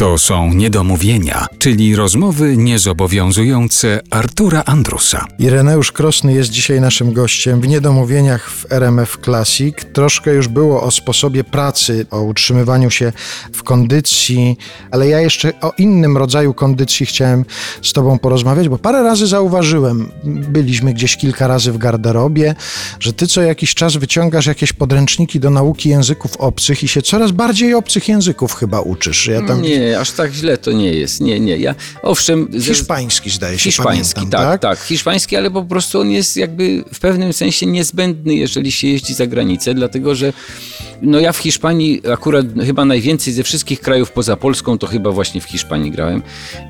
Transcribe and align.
To 0.00 0.18
są 0.18 0.54
niedomówienia, 0.54 1.46
czyli 1.58 1.96
rozmowy 1.96 2.56
niezobowiązujące 2.56 4.00
Artura 4.10 4.62
Andrusa. 4.66 5.26
Ireneusz 5.38 5.92
Krosny 5.92 6.32
jest 6.32 6.50
dzisiaj 6.50 6.80
naszym 6.80 7.12
gościem 7.12 7.60
w 7.60 7.68
Niedomówieniach 7.68 8.50
w 8.50 8.72
RMF 8.72 9.18
Classic. 9.24 9.76
Troszkę 9.92 10.34
już 10.34 10.48
było 10.48 10.82
o 10.82 10.90
sposobie 10.90 11.44
pracy, 11.44 12.06
o 12.10 12.22
utrzymywaniu 12.22 12.90
się 12.90 13.12
w 13.52 13.62
kondycji, 13.62 14.56
ale 14.90 15.08
ja 15.08 15.20
jeszcze 15.20 15.60
o 15.60 15.72
innym 15.78 16.16
rodzaju 16.16 16.54
kondycji 16.54 17.06
chciałem 17.06 17.44
z 17.82 17.92
Tobą 17.92 18.18
porozmawiać, 18.18 18.68
bo 18.68 18.78
parę 18.78 19.02
razy 19.02 19.26
zauważyłem, 19.26 20.10
byliśmy 20.24 20.94
gdzieś 20.94 21.16
kilka 21.16 21.46
razy 21.46 21.72
w 21.72 21.78
garderobie, 21.78 22.54
że 23.00 23.12
Ty 23.12 23.26
co 23.26 23.42
jakiś 23.42 23.74
czas 23.74 23.96
wyciągasz 23.96 24.46
jakieś 24.46 24.72
podręczniki 24.72 25.40
do 25.40 25.50
nauki 25.50 25.88
języków 25.88 26.36
obcych 26.36 26.82
i 26.82 26.88
się 26.88 27.02
coraz 27.02 27.30
bardziej 27.30 27.74
obcych 27.74 28.08
języków 28.08 28.54
chyba 28.54 28.80
uczysz. 28.80 29.26
Ja 29.26 29.42
tam 29.42 29.62
Nie, 29.62 29.89
aż 29.98 30.10
tak 30.10 30.32
źle 30.32 30.58
to 30.58 30.72
nie 30.72 30.92
jest. 30.92 31.20
Nie, 31.20 31.40
nie. 31.40 31.56
Ja 31.56 31.74
owszem. 32.02 32.48
ze- 32.56 32.74
Hiszpański 32.74 33.30
zdaje 33.30 33.58
się, 33.58 33.64
Hiszpański, 33.64 34.14
pamiętam, 34.14 34.40
tak, 34.42 34.60
tak? 34.60 34.78
tak, 34.78 34.86
Hiszpański, 34.86 35.36
ale 35.36 35.50
po 35.50 35.64
prostu 35.64 36.00
on 36.00 36.10
jest 36.10 36.36
jakby 36.36 36.84
w 36.94 36.98
pewnym 37.00 37.32
sensie 37.32 37.66
niezbędny, 37.66 38.34
jeżeli 38.34 38.72
się 38.72 38.88
jeździ 38.88 39.14
za 39.14 39.26
granicę, 39.26 39.74
dlatego 39.74 40.14
że 40.14 40.32
no 41.02 41.20
ja 41.20 41.32
w 41.32 41.38
Hiszpanii 41.38 42.02
akurat 42.12 42.46
chyba 42.66 42.84
najwięcej 42.84 43.32
ze 43.32 43.42
wszystkich 43.42 43.80
krajów 43.80 44.12
poza 44.12 44.36
Polską, 44.36 44.78
to 44.78 44.86
chyba 44.86 45.10
właśnie 45.10 45.40
w 45.40 45.44
Hiszpanii 45.44 45.90
grałem. 45.90 46.22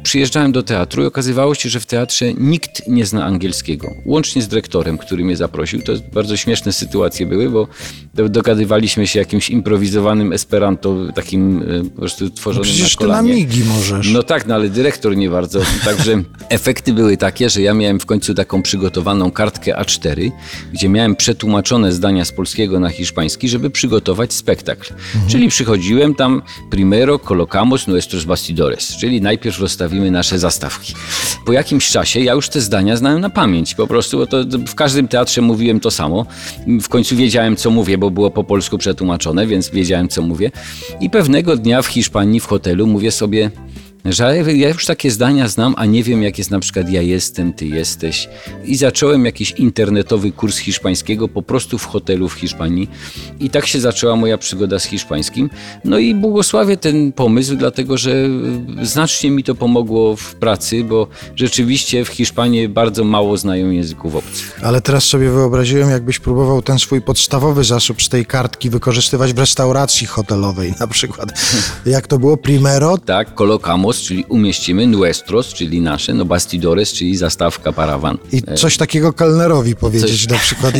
Przyjeżdżałem 0.03 0.53
do 0.53 0.63
teatru 0.63 1.03
i 1.03 1.07
okazywało 1.07 1.55
się, 1.55 1.69
że 1.69 1.81
w 1.81 1.87
teatrze 1.87 2.35
nikt 2.35 2.89
nie 2.89 3.07
zna 3.07 3.25
angielskiego. 3.25 3.91
Łącznie 4.07 4.43
z 4.43 4.49
dyrektorem, 4.49 4.99
który 4.99 5.25
mnie 5.25 5.37
zaprosił. 5.37 5.83
To 5.83 5.93
bardzo 6.13 6.37
śmieszne 6.37 6.73
sytuacje 6.73 7.27
były, 7.27 7.51
bo 7.51 7.69
do- 8.15 8.29
dogadywaliśmy 8.29 9.07
się 9.07 9.19
jakimś 9.19 9.51
improwizowanym 9.51 10.33
esperanto, 10.33 10.97
takim 11.15 11.63
e, 11.63 11.85
po 11.85 12.01
prostu 12.01 12.31
tworzonym 12.31 12.71
Przecież 12.71 13.01
na 13.01 13.07
Ty 13.07 13.13
na 13.13 13.23
migi 13.23 13.65
możesz. 13.65 14.13
No 14.13 14.23
tak, 14.23 14.47
no 14.47 14.55
ale 14.55 14.69
dyrektor 14.69 15.17
nie 15.17 15.31
bardzo. 15.31 15.61
Także 15.85 16.23
efekty 16.49 16.93
były 16.93 17.17
takie, 17.17 17.51
że 17.51 17.63
ja 17.63 17.75
miałem 17.75 18.01
w 18.01 18.07
końcu 18.07 18.35
taką 18.35 18.63
przygotowaną 18.63 19.31
kartkę 19.31 19.73
A4, 19.73 20.31
gdzie 20.73 20.89
miałem 20.89 21.17
przetłumaczone 21.17 21.93
zdania 21.93 22.25
z 22.25 22.33
polskiego 22.33 22.81
na 22.81 22.89
hiszpański, 22.89 23.49
żeby 23.49 23.71
przygotować 23.71 24.20
spektakl. 24.29 24.95
Czyli 25.29 25.49
przychodziłem 25.49 26.15
tam 26.15 26.43
primero 26.71 27.19
colocamos 27.19 27.87
nuestros 27.87 28.25
bastidores, 28.25 28.97
czyli 28.97 29.21
najpierw 29.21 29.61
rozstawimy 29.61 30.11
nasze 30.11 30.39
zastawki. 30.39 30.95
Po 31.47 31.53
jakimś 31.53 31.89
czasie 31.89 32.21
ja 32.21 32.33
już 32.33 32.49
te 32.49 32.61
zdania 32.61 32.97
znałem 32.97 33.21
na 33.21 33.31
pamięć, 33.31 33.75
po 33.75 33.87
prostu, 33.87 34.19
bo 34.19 34.27
to 34.27 34.45
w 34.67 34.75
każdym 34.75 35.09
teatrze 35.09 35.43
mówiłem 35.43 35.81
to 35.81 35.91
samo. 35.91 36.27
W 36.83 36.89
końcu 36.89 37.17
wiedziałem, 37.17 37.57
co 37.57 37.71
mówię, 37.71 37.99
bo 37.99 38.11
było 38.11 38.31
po 38.31 38.45
polsku 38.45 38.79
przetłumaczone, 38.79 39.47
więc 39.47 39.71
wiedziałem, 39.71 40.09
co 40.09 40.23
mówię. 40.23 40.51
I 41.01 41.11
pewnego 41.11 41.57
dnia 41.57 41.83
w 41.83 41.87
Hiszpanii, 41.87 42.41
w 42.41 42.47
hotelu, 42.47 42.87
mówię 42.87 43.11
sobie, 43.11 43.51
że 44.05 44.37
ja 44.57 44.69
już 44.69 44.87
takie 44.87 45.11
zdania 45.11 45.49
znam, 45.49 45.75
a 45.77 45.87
nie 45.87 46.03
wiem, 46.03 46.23
jak 46.23 46.39
jest 46.39 46.51
na 46.51 46.61
przykład 46.61 46.91
ja 46.91 47.03
jestem, 47.03 47.53
ty 47.53 47.67
jesteś. 47.67 48.29
I 48.65 48.77
zacząłem 48.77 49.25
jakiś 49.25 49.51
internetowy 49.51 50.33
kurs 50.33 50.59
hiszpańskiego 50.59 51.29
po 51.29 51.43
prostu 51.43 51.79
w 51.79 51.87
hotelu 51.87 52.29
w 52.29 52.33
Hiszpanii. 52.33 52.89
I 53.41 53.51
tak 53.51 53.67
się 53.67 53.81
zaczęła 53.81 54.17
moja 54.17 54.39
przygoda 54.39 54.79
z 54.79 54.85
hiszpańskim. 54.85 55.51
No 55.85 55.99
i 55.99 56.15
błogosławię 56.15 56.77
ten 56.77 57.13
pomysł, 57.13 57.57
dlatego 57.57 57.99
że 57.99 58.11
y, 58.81 58.87
znacznie 58.87 59.31
mi 59.31 59.45
to 59.45 59.55
pomogło 59.55 60.17
w 60.17 60.35
pracy, 60.35 60.85
bo 60.85 61.07
rzeczywiście 61.37 62.05
w 62.05 62.09
Hiszpanii 62.09 62.69
bardzo 62.69 63.05
mało 63.05 63.37
znają 63.37 63.71
języków 63.71 64.17
obcych. 64.17 64.61
Ale 64.63 64.81
teraz 64.81 65.05
sobie 65.05 65.31
wyobraziłem, 65.31 65.91
jakbyś 65.91 66.19
próbował 66.19 66.63
ten 66.63 66.79
swój 66.79 67.03
podstawowy 67.03 67.65
zasób 67.65 68.03
z 68.03 68.09
tej 68.09 68.27
kartki 68.27 68.71
wykorzystywać 68.71 69.33
w 69.33 69.39
restauracji 69.39 70.07
hotelowej 70.07 70.75
na 70.81 70.87
przykład. 70.87 71.33
Jak 71.87 72.07
to 72.07 72.19
było? 72.19 72.37
Primero? 72.37 72.99
Tak, 72.99 73.35
czyli 73.97 74.25
umieścimy, 74.29 74.87
nuestros, 74.87 75.55
czyli 75.55 75.81
nasze, 75.81 76.15
no 76.15 76.25
bastidores, 76.25 76.93
czyli 76.93 77.17
zastawka, 77.17 77.73
parawan. 77.73 78.19
I 78.33 78.43
coś 78.57 78.77
takiego 78.77 79.13
kelnerowi 79.13 79.77
powiedzieć 79.77 80.11
Coś- 80.11 80.29
na 80.29 80.39
przykład, 80.39 80.75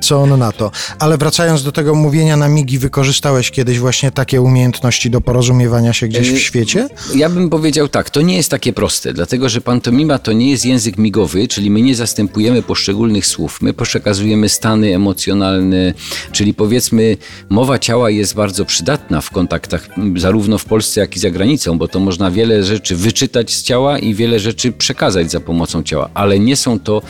co, 0.00 0.22
on 0.22 0.38
na 0.38 0.52
to. 0.52 0.70
Ale 0.98 1.18
wracając 1.18 1.62
do 1.62 1.72
tego 1.72 1.94
mówienia 1.94 2.36
na 2.36 2.48
migi, 2.48 2.78
wykorzystałeś 2.78 3.50
kiedyś 3.50 3.78
właśnie 3.78 4.10
takie 4.10 4.42
umiejętności 4.42 5.10
do 5.10 5.20
porozumiewania 5.20 5.92
się 5.92 6.08
gdzieś 6.08 6.30
w 6.30 6.34
Y, 6.34 6.40
świecie? 6.40 6.88
Ja 7.14 7.28
bym 7.28 7.50
powiedział 7.50 7.88
tak, 7.88 8.10
to 8.10 8.20
nie 8.20 8.36
jest 8.36 8.50
takie 8.50 8.72
proste, 8.72 9.12
dlatego 9.12 9.48
że 9.48 9.60
pantomima 9.60 10.18
to 10.18 10.32
nie 10.32 10.50
jest 10.50 10.64
język 10.64 10.98
migowy, 10.98 11.48
czyli 11.48 11.70
my 11.70 11.82
nie 11.82 11.94
zastępujemy 11.94 12.62
poszczególnych 12.62 13.26
słów, 13.26 13.62
my 13.62 13.72
przekazujemy 13.72 14.48
stany 14.48 14.94
emocjonalne, 14.94 15.94
czyli 16.32 16.54
powiedzmy 16.54 17.16
mowa 17.48 17.78
ciała 17.78 18.10
jest 18.10 18.34
bardzo 18.34 18.64
przydatna 18.64 19.20
w 19.20 19.30
kontaktach 19.30 19.88
zarówno 20.16 20.58
w 20.58 20.64
Polsce, 20.64 21.00
jak 21.00 21.16
i 21.16 21.18
za 21.20 21.30
granicą, 21.30 21.78
bo 21.78 21.88
to 21.88 22.00
można 22.00 22.30
wiele 22.30 22.43
rzeczy 22.64 22.96
wyczytać 22.96 23.52
z 23.52 23.62
ciała 23.62 23.98
i 23.98 24.14
wiele 24.14 24.40
rzeczy 24.40 24.72
przekazać 24.72 25.30
za 25.30 25.40
pomocą 25.40 25.82
ciała, 25.82 26.10
ale 26.14 26.38
nie 26.38 26.56
są 26.56 26.80
to 26.80 27.02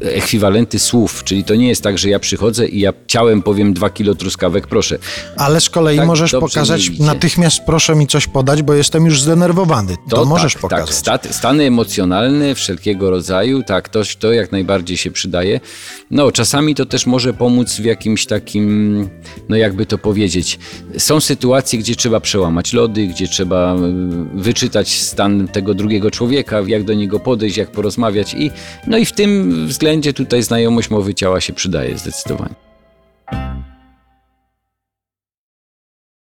ekwiwalenty 0.00 0.78
słów, 0.78 1.24
czyli 1.24 1.44
to 1.44 1.54
nie 1.54 1.68
jest 1.68 1.82
tak, 1.82 1.98
że 1.98 2.08
ja 2.08 2.18
przychodzę 2.18 2.66
i 2.68 2.80
ja 2.80 2.92
ciałem 3.06 3.42
powiem 3.42 3.74
dwa 3.74 3.90
kilo 3.90 4.14
truskawek, 4.14 4.66
proszę. 4.66 4.98
Ale 5.36 5.60
z 5.60 5.70
kolei 5.70 5.96
Tak, 5.96 6.06
możesz 6.06 6.32
pokazać, 6.32 6.90
natychmiast 6.98 7.60
proszę 7.66 7.94
mi 7.94 8.06
coś 8.06 8.26
podać, 8.26 8.62
bo 8.62 8.74
jestem 8.74 9.06
już 9.06 9.22
zdenerwowany. 9.22 9.96
To, 10.10 10.24
możesz 10.24 10.52
tak, 10.52 10.62
pokazać. 10.62 10.86
Tak, 10.86 10.94
stat, 10.94 11.28
stany 11.30 11.64
emocjonalne 11.64 12.54
wszelkiego 12.54 13.10
rodzaju, 13.10 13.62
tak, 13.62 13.88
to, 13.88 14.00
to 14.18 14.32
jak 14.32 14.52
najbardziej 14.52 14.96
się 14.96 15.10
przydaje. 15.10 15.60
No, 16.10 16.32
czasami 16.32 16.74
to 16.74 16.86
też 16.86 17.06
może 17.06 17.32
pomóc 17.32 17.74
w 17.76 17.84
jakimś 17.84 18.26
takim, 18.26 19.08
no 19.48 19.56
jakby 19.56 19.86
to 19.86 19.98
powiedzieć, 19.98 20.58
są 20.98 21.20
sytuacje, 21.20 21.78
gdzie 21.78 21.96
trzeba 21.96 22.20
przełamać 22.20 22.72
lody, 22.72 23.06
gdzie 23.06 23.28
trzeba 23.28 23.74
y, 23.74 23.78
stan 24.82 25.48
tego 25.48 25.74
drugiego 25.74 26.10
człowieka, 26.10 26.62
jak 26.66 26.84
do 26.84 26.94
niego 26.94 27.20
podejść, 27.20 27.56
jak 27.56 27.70
porozmawiać 27.70 28.34
i 28.34 28.50
no 28.86 28.98
i 28.98 29.04
w 29.04 29.12
tym 29.12 29.66
względzie 29.66 30.12
tutaj 30.12 30.42
znajomość 30.42 30.90
mowy 30.90 31.14
ciała 31.14 31.40
się 31.40 31.52
przydaje 31.52 31.98
zdecydowanie. 31.98 32.63